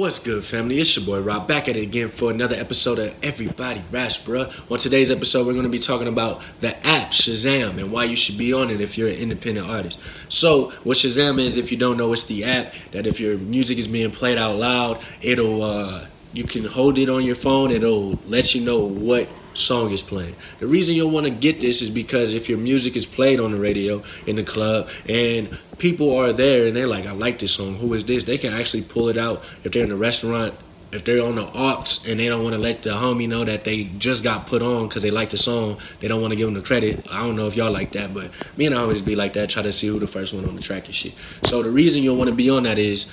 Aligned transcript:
What's 0.00 0.18
good, 0.18 0.46
family? 0.46 0.80
It's 0.80 0.96
your 0.96 1.04
boy 1.04 1.20
Rah 1.20 1.44
back 1.44 1.68
at 1.68 1.76
it 1.76 1.82
again 1.82 2.08
for 2.08 2.30
another 2.30 2.56
episode 2.56 2.98
of 2.98 3.14
Everybody 3.22 3.84
Raps, 3.90 4.16
bruh. 4.16 4.50
On 4.70 4.78
today's 4.78 5.10
episode, 5.10 5.46
we're 5.46 5.52
going 5.52 5.64
to 5.64 5.68
be 5.68 5.78
talking 5.78 6.08
about 6.08 6.40
the 6.60 6.74
app 6.86 7.10
Shazam 7.10 7.78
and 7.78 7.92
why 7.92 8.04
you 8.04 8.16
should 8.16 8.38
be 8.38 8.50
on 8.54 8.70
it 8.70 8.80
if 8.80 8.96
you're 8.96 9.10
an 9.10 9.16
independent 9.16 9.68
artist. 9.68 9.98
So, 10.30 10.70
what 10.84 10.96
Shazam 10.96 11.38
is, 11.38 11.58
if 11.58 11.70
you 11.70 11.76
don't 11.76 11.98
know, 11.98 12.14
it's 12.14 12.24
the 12.24 12.44
app 12.44 12.72
that 12.92 13.06
if 13.06 13.20
your 13.20 13.36
music 13.36 13.76
is 13.76 13.86
being 13.86 14.10
played 14.10 14.38
out 14.38 14.56
loud, 14.56 15.04
it'll 15.20 15.62
uh, 15.62 16.06
you 16.32 16.44
can 16.44 16.64
hold 16.64 16.98
it 16.98 17.08
on 17.08 17.24
your 17.24 17.34
phone. 17.34 17.70
It'll 17.70 18.18
let 18.26 18.54
you 18.54 18.60
know 18.60 18.78
what 18.78 19.28
song 19.54 19.92
is 19.92 20.02
playing. 20.02 20.36
The 20.60 20.66
reason 20.66 20.94
you'll 20.94 21.10
want 21.10 21.26
to 21.26 21.30
get 21.30 21.60
this 21.60 21.82
is 21.82 21.90
because 21.90 22.34
if 22.34 22.48
your 22.48 22.58
music 22.58 22.96
is 22.96 23.06
played 23.06 23.40
on 23.40 23.52
the 23.52 23.58
radio 23.58 24.02
in 24.26 24.36
the 24.36 24.44
club 24.44 24.88
and 25.08 25.58
people 25.78 26.16
are 26.16 26.32
there 26.32 26.66
and 26.66 26.76
they're 26.76 26.86
like, 26.86 27.06
I 27.06 27.12
like 27.12 27.40
this 27.40 27.52
song, 27.52 27.76
who 27.76 27.92
is 27.94 28.04
this? 28.04 28.24
They 28.24 28.38
can 28.38 28.52
actually 28.52 28.82
pull 28.82 29.08
it 29.08 29.18
out 29.18 29.44
if 29.64 29.72
they're 29.72 29.84
in 29.84 29.90
a 29.90 29.96
restaurant. 29.96 30.54
If 30.92 31.04
they're 31.04 31.22
on 31.24 31.36
the 31.36 31.46
aux 31.46 31.84
and 32.04 32.18
they 32.18 32.26
don't 32.26 32.42
want 32.42 32.54
to 32.54 32.58
let 32.58 32.82
the 32.82 32.90
homie 32.90 33.28
know 33.28 33.44
that 33.44 33.62
they 33.62 33.84
just 33.84 34.24
got 34.24 34.48
put 34.48 34.60
on 34.60 34.88
because 34.88 35.02
they 35.02 35.12
like 35.12 35.30
the 35.30 35.36
song, 35.36 35.78
they 36.00 36.08
don't 36.08 36.20
want 36.20 36.32
to 36.32 36.36
give 36.36 36.48
them 36.48 36.54
the 36.54 36.62
credit. 36.62 37.06
I 37.08 37.18
don't 37.22 37.36
know 37.36 37.46
if 37.46 37.54
y'all 37.54 37.70
like 37.70 37.92
that, 37.92 38.12
but 38.12 38.32
me 38.56 38.66
and 38.66 38.74
I 38.74 38.80
always 38.80 39.00
be 39.00 39.14
like 39.14 39.34
that, 39.34 39.50
try 39.50 39.62
to 39.62 39.70
see 39.70 39.86
who 39.86 40.00
the 40.00 40.08
first 40.08 40.34
one 40.34 40.44
on 40.46 40.56
the 40.56 40.60
track 40.60 40.86
and 40.86 40.94
shit. 40.94 41.14
So 41.44 41.62
the 41.62 41.70
reason 41.70 42.02
you'll 42.02 42.16
want 42.16 42.28
to 42.28 42.34
be 42.34 42.50
on 42.50 42.64
that 42.64 42.76
is 42.76 43.06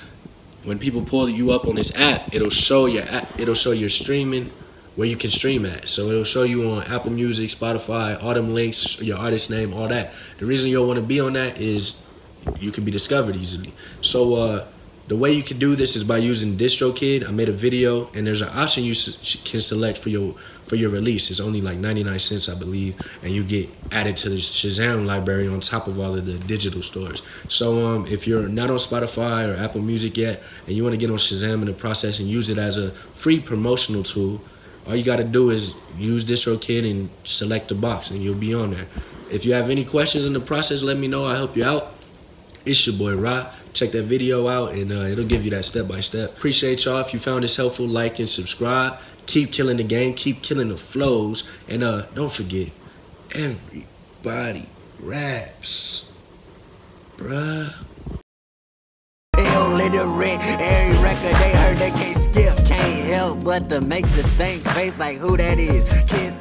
when 0.64 0.78
people 0.78 1.02
pull 1.02 1.28
you 1.28 1.52
up 1.52 1.66
on 1.66 1.76
this 1.76 1.94
app, 1.94 2.34
it'll 2.34 2.50
show 2.50 2.86
your 2.86 3.04
app, 3.04 3.38
it'll 3.40 3.54
show 3.54 3.72
your 3.72 3.88
streaming 3.88 4.52
where 4.96 5.06
you 5.06 5.16
can 5.16 5.30
stream 5.30 5.64
at. 5.64 5.88
So 5.88 6.08
it'll 6.08 6.24
show 6.24 6.42
you 6.42 6.68
on 6.70 6.82
Apple 6.84 7.12
Music, 7.12 7.50
Spotify, 7.50 8.20
all 8.22 8.34
them 8.34 8.52
links, 8.52 9.00
your 9.00 9.16
artist 9.18 9.48
name, 9.48 9.72
all 9.72 9.86
that. 9.88 10.12
The 10.38 10.46
reason 10.46 10.70
you'll 10.70 10.88
want 10.88 10.98
to 10.98 11.06
be 11.06 11.20
on 11.20 11.34
that 11.34 11.60
is 11.60 12.02
you 12.58 12.72
can 12.72 12.84
be 12.84 12.90
discovered 12.90 13.36
easily. 13.36 13.76
So 14.00 14.34
uh, 14.34 14.68
the 15.08 15.16
way 15.16 15.32
you 15.32 15.42
can 15.42 15.58
do 15.58 15.74
this 15.74 15.96
is 15.96 16.04
by 16.04 16.18
using 16.18 16.56
DistroKid. 16.58 17.26
I 17.26 17.30
made 17.30 17.48
a 17.48 17.52
video, 17.52 18.10
and 18.12 18.26
there's 18.26 18.42
an 18.42 18.50
option 18.50 18.84
you 18.84 18.94
can 19.44 19.60
select 19.60 19.98
for 19.98 20.10
your 20.10 20.34
for 20.66 20.76
your 20.76 20.90
release. 20.90 21.30
It's 21.30 21.40
only 21.40 21.62
like 21.62 21.78
99 21.78 22.18
cents, 22.18 22.46
I 22.46 22.54
believe, 22.54 22.94
and 23.22 23.34
you 23.34 23.42
get 23.42 23.70
added 23.90 24.18
to 24.18 24.28
the 24.28 24.36
Shazam 24.36 25.06
library 25.06 25.48
on 25.48 25.60
top 25.60 25.86
of 25.86 25.98
all 25.98 26.14
of 26.14 26.26
the 26.26 26.34
digital 26.40 26.82
stores. 26.82 27.22
So 27.48 27.86
um, 27.86 28.06
if 28.06 28.26
you're 28.26 28.48
not 28.48 28.70
on 28.70 28.76
Spotify 28.76 29.48
or 29.48 29.56
Apple 29.56 29.80
Music 29.80 30.18
yet, 30.18 30.42
and 30.66 30.76
you 30.76 30.82
want 30.82 30.92
to 30.92 30.98
get 30.98 31.10
on 31.10 31.16
Shazam 31.16 31.62
in 31.62 31.64
the 31.64 31.72
process 31.72 32.18
and 32.18 32.28
use 32.28 32.50
it 32.50 32.58
as 32.58 32.76
a 32.76 32.90
free 33.14 33.40
promotional 33.40 34.02
tool, 34.02 34.42
all 34.86 34.94
you 34.94 35.02
got 35.02 35.16
to 35.16 35.24
do 35.24 35.48
is 35.48 35.72
use 35.96 36.22
DistroKid 36.22 36.90
and 36.90 37.08
select 37.24 37.68
the 37.68 37.74
box, 37.74 38.10
and 38.10 38.22
you'll 38.22 38.34
be 38.34 38.52
on 38.52 38.72
there. 38.72 38.88
If 39.30 39.46
you 39.46 39.54
have 39.54 39.70
any 39.70 39.86
questions 39.86 40.26
in 40.26 40.34
the 40.34 40.40
process, 40.40 40.82
let 40.82 40.98
me 40.98 41.08
know. 41.08 41.24
I'll 41.24 41.36
help 41.36 41.56
you 41.56 41.64
out. 41.64 41.94
It's 42.64 42.86
your 42.86 42.96
boy 42.96 43.16
Rah. 43.16 43.52
Check 43.72 43.92
that 43.92 44.04
video 44.04 44.48
out, 44.48 44.72
and 44.72 44.92
uh, 44.92 45.06
it'll 45.06 45.24
give 45.24 45.44
you 45.44 45.50
that 45.50 45.64
step 45.64 45.86
by 45.88 46.00
step. 46.00 46.36
Appreciate 46.36 46.84
y'all. 46.84 47.00
If 47.00 47.12
you 47.14 47.20
found 47.20 47.44
this 47.44 47.56
helpful, 47.56 47.86
like 47.86 48.18
and 48.18 48.28
subscribe. 48.28 48.98
Keep 49.26 49.52
killing 49.52 49.76
the 49.76 49.84
game. 49.84 50.14
Keep 50.14 50.42
killing 50.42 50.68
the 50.68 50.76
flows, 50.76 51.44
and 51.68 51.84
uh, 51.84 52.06
don't 52.14 52.32
forget, 52.32 52.68
everybody 53.34 54.68
raps, 55.00 56.10
bruh. 57.16 57.72
Illiterate, 59.36 60.40
every 60.40 61.02
record 61.02 61.36
they 61.36 61.52
heard 61.52 61.76
they 61.76 61.90
can't 61.90 62.18
skip, 62.18 62.56
can't 62.66 63.04
help 63.04 63.44
but 63.44 63.68
to 63.68 63.80
make 63.80 64.06
the 64.12 64.22
stink 64.22 64.62
face 64.68 64.98
like 64.98 65.18
who 65.18 65.36
that 65.36 65.58
is. 65.58 65.84
Kids 66.08 66.36